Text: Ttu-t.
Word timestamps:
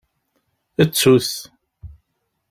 Ttu-t. 0.87 1.31